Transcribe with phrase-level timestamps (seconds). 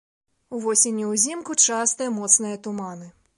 [0.59, 3.07] Увосень і ўзімку частыя моцныя туманы.